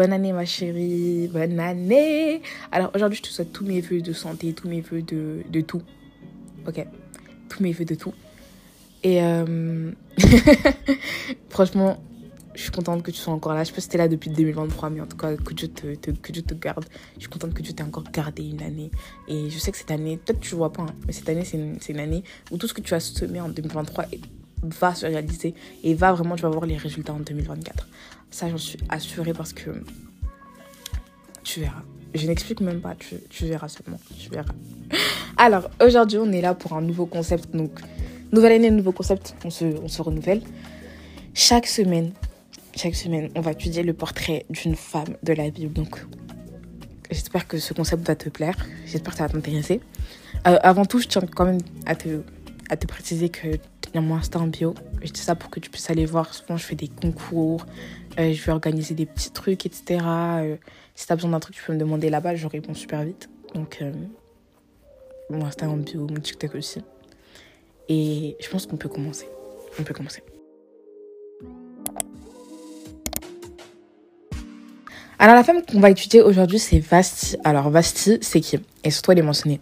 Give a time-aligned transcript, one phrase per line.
[0.00, 2.40] Bonne année ma chérie, bonne année.
[2.72, 5.60] Alors aujourd'hui je te souhaite tous mes voeux de santé, tous mes voeux de, de
[5.60, 5.82] tout.
[6.66, 6.86] Ok,
[7.50, 8.14] tous mes voeux de tout.
[9.02, 9.92] Et euh...
[11.50, 12.02] franchement,
[12.54, 13.62] je suis contente que tu sois encore là.
[13.62, 15.94] Je sais pas si t'es là depuis 2023, mais en tout cas, que Dieu te,
[15.94, 16.86] que Dieu te garde.
[17.16, 18.90] Je suis contente que Dieu t'ait encore gardé une année.
[19.28, 21.58] Et je sais que cette année, peut-être tu vois pas, hein, mais cette année, c'est
[21.58, 24.06] une, une, année où tout ce que tu as semé en 2023
[24.62, 27.88] va se réaliser et va vraiment, tu vas voir les résultats en 2024.
[28.30, 29.70] Ça, j'en suis assurée parce que
[31.42, 31.82] tu verras.
[32.14, 33.98] Je n'explique même pas, tu, tu verras seulement.
[34.18, 34.52] Tu verras.
[35.36, 37.54] Alors, aujourd'hui, on est là pour un nouveau concept.
[37.54, 37.70] Donc,
[38.32, 40.42] nouvelle année, nouveau concept, on se, on se renouvelle.
[41.34, 42.12] Chaque semaine,
[42.76, 45.72] chaque semaine, on va étudier le portrait d'une femme de la Bible.
[45.72, 46.04] Donc,
[47.10, 48.56] j'espère que ce concept va te plaire.
[48.86, 49.80] J'espère que ça va t'intéresser.
[50.46, 52.22] Euh, avant tout, je tiens quand même à te,
[52.68, 53.48] à te préciser que
[53.92, 54.74] il y a mon bio.
[55.02, 56.32] Je dis ça pour que tu puisses aller voir.
[56.32, 57.66] Souvent, je fais des concours.
[58.18, 60.00] Euh, je vais organiser des petits trucs, etc.
[60.04, 60.56] Euh,
[60.94, 62.36] si tu as besoin d'un truc, tu peux me demander là-bas.
[62.36, 63.28] Je réponds super vite.
[63.54, 63.92] Donc, euh,
[65.28, 66.82] mon Insta en bio, mon TikTok aussi.
[67.88, 69.26] Et je pense qu'on peut commencer.
[69.78, 70.22] On peut commencer.
[75.18, 77.36] Alors, la femme qu'on va étudier aujourd'hui, c'est Vasti.
[77.44, 78.58] Alors, Vasti, c'est qui?
[78.84, 79.60] Et surtout, elle est mentionnée.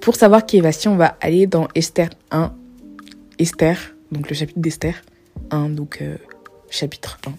[0.00, 2.54] Pour savoir qui est Vasti, on va aller dans Esther 1.
[3.38, 4.94] Esther, donc le chapitre d'Esther
[5.50, 6.16] 1, donc euh,
[6.70, 7.32] chapitre 1.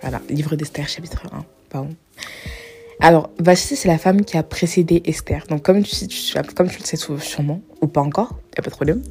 [0.00, 1.44] Voilà, livre d'Esther, chapitre 1.
[1.70, 1.94] Pardon.
[3.00, 5.44] Alors, Vasti, c'est la femme qui a précédé Esther.
[5.48, 5.94] Donc, comme tu,
[6.54, 9.02] comme tu le sais sûrement, ou pas encore, n'y a pas de problème.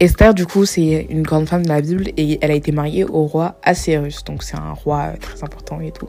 [0.00, 3.04] Esther, du coup, c'est une grande femme de la Bible et elle a été mariée
[3.04, 4.24] au roi Assyrus.
[4.24, 6.08] Donc, c'est un roi très important et tout.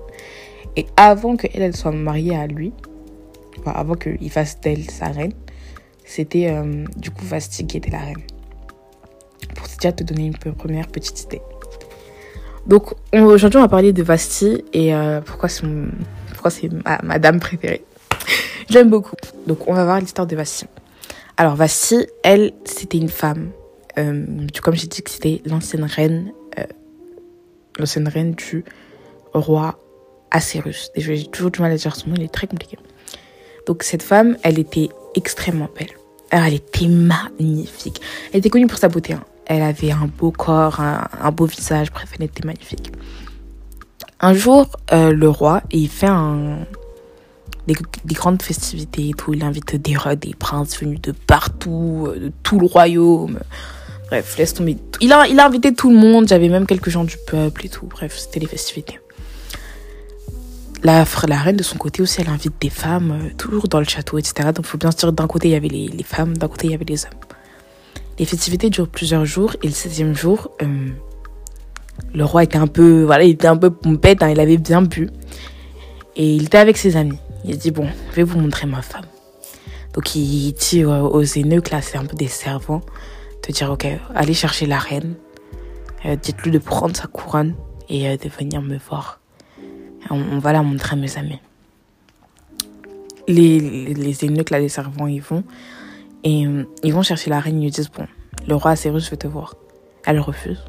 [0.76, 2.74] Et avant qu'elle elle soit mariée à lui,
[3.66, 5.34] avant qu'il fasse d'elle sa reine,
[6.06, 8.24] c'était euh, du coup Vasti qui était la reine.
[9.56, 11.42] Pour déjà te donner une première petite idée.
[12.68, 16.70] Donc, aujourd'hui, on va parler de Vasti et euh, pourquoi c'est
[17.04, 17.84] ma, dame préférée.
[18.70, 19.16] J'aime beaucoup.
[19.48, 20.66] Donc, on va voir l'histoire de Vasti.
[21.36, 23.50] Alors, Vasti, elle, c'était une femme
[23.98, 24.26] euh,
[24.62, 26.64] comme j'ai dit que c'était l'ancienne reine, euh,
[27.78, 28.64] l'ancienne reine du
[29.34, 29.80] roi
[30.32, 30.92] Assyrus.
[30.96, 32.78] J'ai toujours du mal à dire son nom, il est très compliqué.
[33.68, 35.92] Donc cette femme, elle était extrêmement belle.
[36.32, 38.02] Elle était magnifique.
[38.32, 39.14] Elle était connue pour sa beauté.
[39.14, 39.24] Hein.
[39.46, 42.92] Elle avait un beau corps, un, beau visage, bref, elle était magnifique.
[44.22, 46.08] Un jour, euh, le roi, il fait
[47.68, 49.34] des, des, grandes festivités et tout.
[49.34, 53.40] Il invite des rois, des princes venus de partout, de tout le royaume.
[54.08, 54.78] Bref, laisse tomber.
[55.02, 56.28] Il a, il a invité tout le monde.
[56.28, 57.88] J'avais même quelques gens du peuple et tout.
[57.88, 59.00] Bref, c'était les festivités.
[60.84, 63.86] La, la reine, de son côté aussi, elle invite des femmes, euh, toujours dans le
[63.86, 64.50] château, etc.
[64.54, 66.68] Donc, il faut bien se dire, d'un côté, il y avait les femmes, d'un côté,
[66.68, 67.33] il y avait les hommes.
[68.20, 69.56] Les festivités durent plusieurs jours.
[69.64, 70.90] Et le 16e jour, euh,
[72.14, 74.82] le roi était un peu, voilà, il était un peu pompette, hein, il avait bien
[74.82, 75.10] bu.
[76.16, 77.18] Et il était avec ses amis.
[77.44, 79.06] Il a dit, bon, je vais vous montrer ma femme.
[79.94, 82.82] Donc, il dit aux eunuques, là, c'est un peu des servants,
[83.48, 85.16] de dire, ok, allez chercher la reine.
[86.06, 87.56] Euh, Dites-lui de prendre sa couronne
[87.90, 89.20] et euh, de venir me voir.
[90.10, 91.40] On, va la montrer à mes amis.
[93.28, 94.14] Les, les,
[94.52, 95.44] là, les servants, ils vont.
[96.24, 97.60] Et euh, ils vont chercher la reine.
[97.60, 98.08] Ils lui disent, bon,
[98.48, 99.56] le roi Cyrus veut te voir.
[100.06, 100.64] Elle refuse.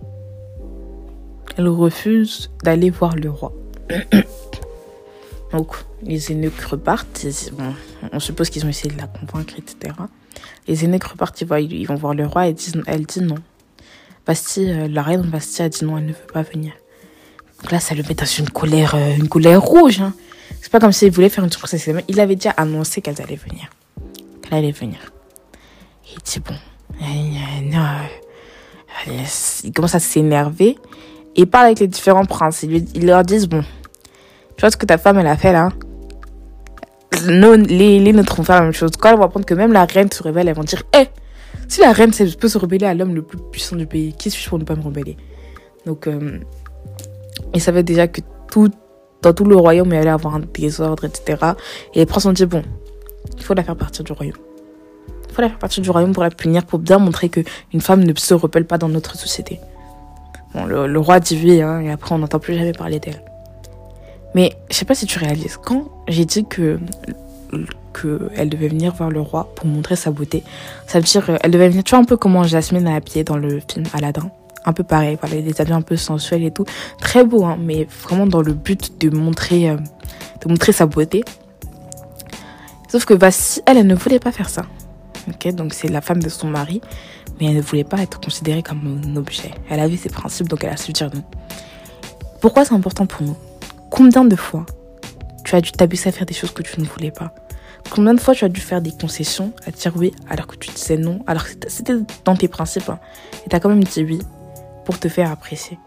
[1.57, 3.53] Elle refuse d'aller voir le roi.
[5.53, 7.27] Donc, les eunuques repartent.
[8.13, 9.95] On suppose qu'ils ont essayé de la convaincre, etc.
[10.67, 13.37] Les eunuques repartent, ils, voient, ils vont voir le roi et disent, elle dit non.
[14.27, 16.73] Bastille, euh, la reine Bastille a dit non, elle ne veut pas venir.
[17.61, 20.01] Donc là, ça le met dans une colère, euh, une colère rouge.
[20.01, 20.13] Hein.
[20.61, 21.89] C'est pas comme s'il voulait faire une surprise.
[22.09, 23.71] Il avait déjà annoncé qu'elles allaient venir.
[24.43, 24.99] Qu'elle allait venir.
[26.11, 26.55] Il dit bon,
[27.73, 27.87] non.
[29.65, 30.77] Il commence à s'énerver.
[31.37, 32.63] Il parle avec les différents princes.
[32.63, 33.63] Ils, leur disent bon,
[34.57, 35.71] tu vois ce que ta femme, elle a fait là?
[37.27, 38.91] Nous, les, les nôtres vont faire la même chose.
[38.99, 41.09] Quand elles vont apprendre que même la reine se révèle, elles vont dire Hé, hey,
[41.69, 44.49] si la reine peut se rebeller à l'homme le plus puissant du pays, qui suis-je
[44.49, 45.17] pour ne pas me rebeller?
[45.87, 46.41] Donc, euh,
[47.55, 48.21] ils savaient déjà que
[48.51, 48.71] tout,
[49.23, 51.53] dans tout le royaume, il allait avoir un désordre, etc.
[51.95, 52.63] Et les princes ont dit Bon,
[53.37, 54.37] il faut la faire partir du royaume.
[55.35, 58.13] Faut la faire partir du royaume pour la punir, pour bien montrer qu'une femme ne
[58.15, 59.61] se rebelle pas dans notre société.
[60.55, 63.21] Bon, le, roi oui, hein, et après on n'entend plus jamais parler d'elle.
[64.37, 66.79] Mais je sais pas si tu réalises, quand j'ai dit que
[67.93, 70.45] qu'elle devait venir voir le roi pour montrer sa beauté,
[70.87, 73.37] ça veut dire elle devait venir, tu vois un peu comment Jasmine a habillé dans
[73.37, 74.31] le film Aladdin,
[74.65, 76.65] un peu pareil, voilà, des habits un peu sensuels et tout,
[77.01, 79.77] très beau, hein, mais vraiment dans le but de montrer, euh,
[80.45, 81.25] de montrer sa beauté.
[82.89, 84.67] Sauf que Vassi, elle, elle ne voulait pas faire ça.
[85.53, 86.81] Donc c'est la femme de son mari,
[87.41, 89.51] mais elle ne voulait pas être considérée comme un objet.
[89.69, 91.23] Elle avait ses principes, donc elle a su dire non.
[92.41, 93.37] Pourquoi c'est important pour nous?
[93.91, 94.67] Combien de fois
[95.45, 97.35] tu as dû t'abuser à faire des choses que tu ne voulais pas?
[97.91, 100.71] Combien de fois tu as dû faire des concessions à dire oui alors que tu
[100.71, 101.95] disais non, alors que c'était
[102.25, 102.99] dans tes principes hein,
[103.45, 104.21] et tu as quand même dit oui
[104.85, 105.79] pour te faire apprécier,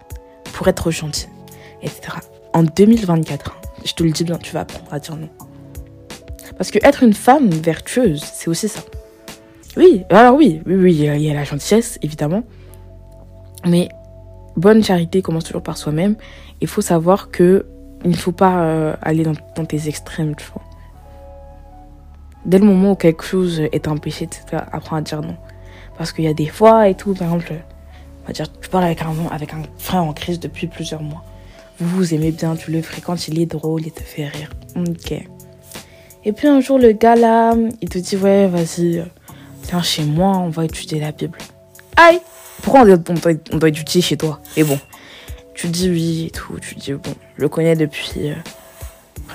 [0.54, 1.28] pour être gentil,
[1.82, 2.18] etc.
[2.54, 5.30] En 2024, hein, je te le dis bien, tu vas apprendre à dire non.
[6.58, 8.82] Parce que être une femme vertueuse, c'est aussi ça.
[9.78, 12.44] Oui, alors oui, oui, oui, il y a la gentillesse, évidemment.
[13.66, 13.90] Mais
[14.56, 16.16] bonne charité commence toujours par soi-même.
[16.62, 17.66] Il faut savoir que
[18.04, 20.62] il ne faut pas euh, aller dans, dans, tes extrêmes, tu vois.
[22.46, 25.36] Dès le moment où quelque chose est un péché, etc., apprends à dire non.
[25.98, 27.54] Parce qu'il y a des fois et tout, par exemple,
[28.24, 31.24] on va dire, tu avec un, avec un frère en crise depuis plusieurs mois.
[31.80, 34.50] Vous vous aimez bien, tu le fréquentes, il est drôle, il te fait rire.
[34.76, 35.24] Ok.
[36.24, 39.04] Et puis un jour, le gars là, il te dit, ouais, vas-y,
[39.68, 41.38] viens chez moi, on va étudier la Bible.
[41.96, 42.20] Aïe
[42.62, 43.00] Pourquoi on doit,
[43.52, 44.40] on doit, étudier chez toi?
[44.56, 44.80] Et bon,
[45.54, 48.30] tu dis oui et tout, tu dis, bon, je le connais depuis...
[48.30, 48.36] Euh,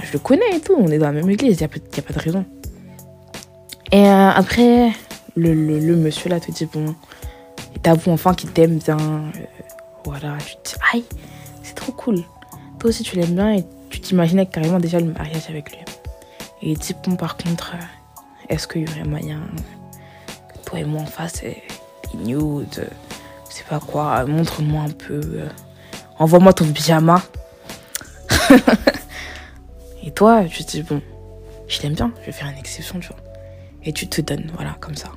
[0.02, 2.12] je le connais et tout, on est dans la même église, il n'y a, pas
[2.14, 2.44] de raison.
[3.90, 4.92] Et euh, après,
[5.36, 5.54] le,
[5.96, 6.94] monsieur là te dit, bon,
[7.82, 8.96] t'avoues enfin qu'il t'aime bien.
[8.96, 9.30] Euh,
[10.04, 11.04] voilà, tu te dis, aïe,
[11.62, 12.22] c'est trop cool.
[12.78, 15.78] Toi aussi, tu l'aimes bien et tu t'imaginais carrément déjà le mariage avec lui.
[16.62, 17.74] Et il dit, bon, par contre,
[18.48, 19.40] est-ce qu'il y aurait moyen
[20.76, 21.42] et moi en face,
[22.14, 22.88] nude,
[23.48, 25.20] je sais pas quoi, montre-moi un peu,
[26.18, 27.22] envoie-moi ton pyjama.
[30.04, 31.00] et toi, tu dis, bon,
[31.68, 33.16] je l'aime bien, je vais faire une exception, tu vois.
[33.84, 35.08] Et tu te donnes, voilà, comme ça.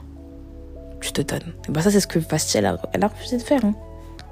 [1.01, 1.53] Tu te donnes.
[1.67, 3.63] Et bah ça, c'est ce que Bastille, elle a, refusé de faire.
[3.63, 3.73] Hein.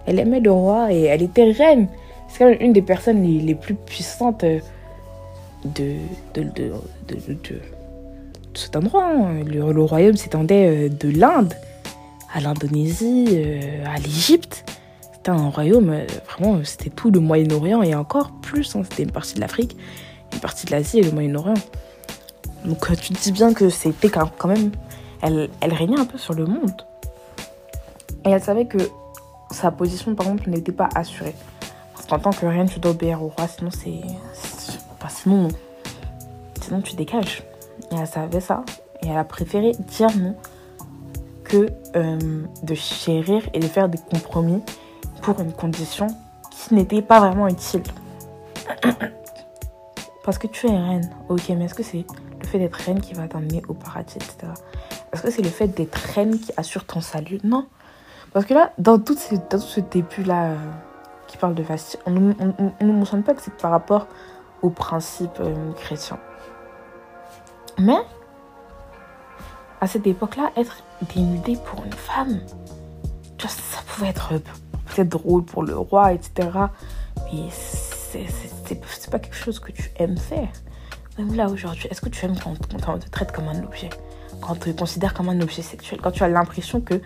[0.06, 1.88] Elle aimait le roi et elle était reine.
[2.28, 4.60] C'est quand même une des personnes les, les plus puissantes de,
[5.66, 5.98] de,
[6.34, 7.62] de, de,
[8.56, 9.06] cet endroit.
[9.06, 9.44] Hein.
[9.46, 11.54] Le, royaume s'étendait de l'Inde
[12.34, 14.66] à l'Indonésie, euh, à l'Égypte.
[15.14, 18.76] C'était un royaume, euh, vraiment, c'était tout le Moyen-Orient et encore plus.
[18.76, 18.82] Hein.
[18.84, 19.78] C'était une partie de l'Afrique,
[20.34, 21.54] une partie de l'Asie et le Moyen-Orient.
[22.66, 24.72] Donc euh, tu te dis bien que c'était quand même...
[25.22, 26.86] Elle, elle régnait un peu sur le monde.
[28.26, 28.78] Et elle savait que
[29.52, 31.36] sa position, par exemple, n'était pas assurée.
[31.94, 34.02] Parce qu'en tant que reine, tu dois obéir au roi, sinon c'est...
[35.10, 35.50] Sinon,
[36.62, 37.44] sinon tu dégages.
[37.94, 38.64] Et elle savait ça.
[39.02, 40.36] Et elle a préféré dire non
[41.44, 44.62] que euh, de chérir et de faire des compromis
[45.22, 46.08] pour une condition
[46.52, 47.84] qui n'était pas vraiment utile.
[50.24, 52.06] Parce que tu es reine, ok, mais est-ce que c'est
[52.42, 54.54] le fait d'être reine qui va t'emmener au paradis, etc.
[55.12, 57.40] Est-ce que c'est le fait d'être reine qui assure ton salut?
[57.44, 57.68] Non.
[58.32, 60.56] Parce que là, dans tout, ce début-là euh,
[61.28, 64.08] qui parle de Bastille, on ne mentionne pas que c'est par rapport
[64.62, 66.20] aux principes euh, chrétiens.
[67.78, 68.02] Mais,
[69.82, 70.84] à cette époque-là, être
[71.14, 72.40] dénudée pour une femme,
[73.40, 74.34] ça pouvait être
[74.86, 76.50] peut-être drôle pour le roi, etc.
[77.32, 80.50] Mais c'est pas quelque chose que tu aimes faire.
[81.18, 82.56] Même là aujourd'hui, est-ce que tu aimes quand,
[82.88, 83.90] on te traite comme un objet?
[84.42, 86.00] Quand on te considère comme un objet sexuel?
[86.02, 87.02] Quand tu as l'impression que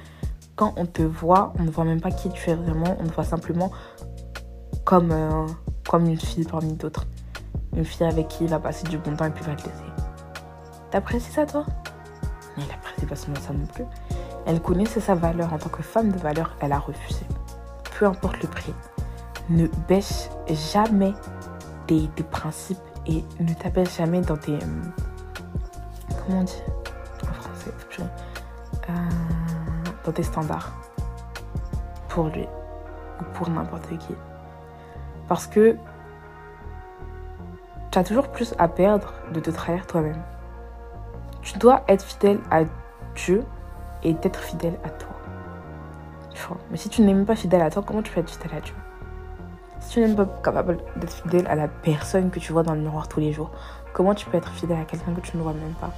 [0.56, 3.14] quand on te voit, on ne voit même pas qui tu es vraiment, on te
[3.14, 3.72] voit simplement
[4.86, 5.46] comme, euh,
[5.94, 7.06] une fille parmi d'autres.
[7.76, 9.87] Une fille avec qui il va passer du bon temps et puis va te laisser.
[10.92, 11.66] T'apprécies ça toi?
[12.58, 13.86] Elle apprécie pas seulement ça non plus.
[14.46, 17.26] Elle connaissait sa valeur en tant que femme de valeur, elle a refusé.
[17.98, 18.74] Peu importe le prix.
[19.50, 21.14] Ne baisse jamais
[21.86, 24.56] tes, tes principes et ne t'appelle jamais dans tes.
[24.56, 24.60] Euh,
[26.10, 26.62] comment on dit
[27.24, 27.72] en français
[28.90, 28.94] euh,
[30.06, 30.72] Dans tes standards.
[32.10, 32.48] Pour lui.
[33.20, 34.16] Ou pour n'importe qui.
[35.28, 35.76] Parce que
[37.92, 40.22] tu as toujours plus à perdre de te trahir toi-même.
[41.48, 42.66] Tu dois être fidèle à
[43.16, 43.42] Dieu
[44.04, 45.16] et être fidèle à toi.
[46.70, 48.60] Mais si tu n'es même pas fidèle à toi, comment tu peux être fidèle à
[48.60, 48.74] Dieu?
[49.80, 52.82] Si tu n'es pas capable d'être fidèle à la personne que tu vois dans le
[52.82, 53.52] miroir tous les jours,
[53.94, 55.92] comment tu peux être fidèle à quelqu'un que tu ne vois même pas?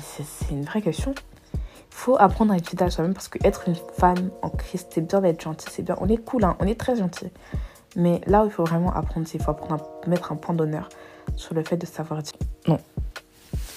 [0.00, 1.16] C'est une vraie question.
[1.54, 4.92] Il faut apprendre à être fidèle à soi-même parce que être une femme en Christ,
[4.94, 5.96] c'est bien d'être gentil, c'est bien.
[6.00, 7.32] On est cool, hein, on est très gentil.
[7.96, 10.54] Mais là où il faut vraiment apprendre, c'est qu'il faut apprendre à mettre un point
[10.54, 10.88] d'honneur
[11.38, 12.34] sur le fait de savoir dire
[12.66, 12.78] non.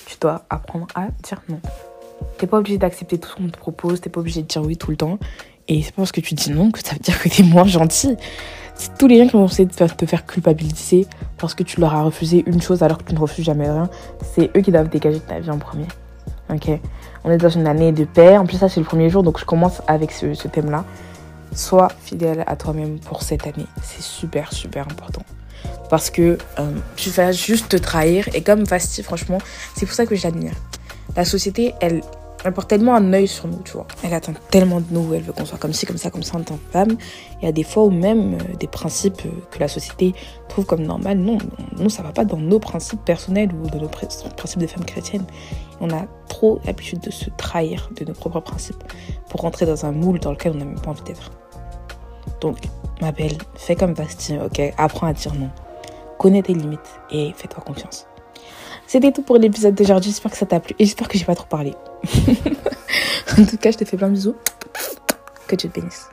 [0.05, 1.59] Tu dois apprendre à dire non.
[2.37, 4.77] T'es pas obligé d'accepter tout ce qu'on te propose, t'es pas obligé de dire oui
[4.77, 5.19] tout le temps.
[5.67, 7.65] Et c'est pas parce que tu dis non que ça veut dire que t'es moins
[7.65, 8.17] gentil.
[8.75, 11.05] C'est tous les gens qui vont essayer de te faire culpabiliser
[11.37, 13.89] parce que tu leur as refusé une chose alors que tu ne refuses jamais rien.
[14.33, 15.85] C'est eux qui doivent dégager ta vie en premier.
[16.49, 16.69] Ok?
[17.23, 18.37] On est dans une année de paix.
[18.37, 20.83] En plus, ça, c'est le premier jour, donc je commence avec ce, thème-là.
[21.53, 23.67] Sois fidèle à toi-même pour cette année.
[23.83, 25.21] C'est super, super important.
[25.89, 28.27] Parce que euh, tu vas juste te trahir.
[28.33, 29.39] Et comme Fasti, franchement,
[29.75, 30.53] c'est pour ça que j'admire.
[31.15, 32.01] La société, elle,
[32.55, 33.87] porte tellement un œil sur nous, tu vois.
[34.03, 36.37] Elle attend tellement de nous, elle veut qu'on soit comme ci, comme ça, comme ça
[36.37, 36.95] en tant que femme.
[37.41, 40.13] Il y a des fois où même euh, des principes euh, que la société
[40.47, 41.37] trouve comme normal, non,
[41.77, 45.25] nous ça va pas dans nos principes personnels ou dans nos principes de femmes chrétiennes.
[45.81, 48.83] On a trop l'habitude de se trahir de nos propres principes
[49.29, 51.31] pour rentrer dans un moule dans lequel on n'a même pas envie d'être.
[52.39, 52.57] Donc,
[53.01, 54.73] ma belle, fais comme Bastien, ok?
[54.77, 55.49] Apprends à dire non.
[56.17, 58.07] Connais tes limites et fais-toi confiance.
[58.87, 60.11] C'était tout pour l'épisode d'aujourd'hui.
[60.11, 61.73] J'espère que ça t'a plu et j'espère que j'ai pas trop parlé.
[63.37, 64.35] en tout cas, je te fais plein de bisous.
[65.47, 66.09] Que Dieu te bénisse.